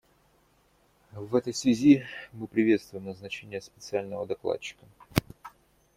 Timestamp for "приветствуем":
2.47-3.05